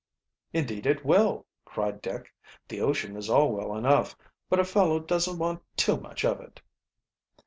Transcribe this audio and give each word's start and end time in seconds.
"Indeed 0.51 0.87
it 0.87 1.05
will!" 1.05 1.45
cried 1.63 2.01
Dick. 2.01 2.33
"The 2.67 2.81
ocean 2.81 3.15
is 3.15 3.29
all 3.29 3.51
well 3.51 3.75
enough, 3.77 4.15
but 4.49 4.59
a 4.59 4.65
fellow 4.65 4.99
doesn't 4.99 5.37
want 5.37 5.61
too 5.77 5.95
much 6.01 6.25
of 6.25 6.41
it." 6.41 6.59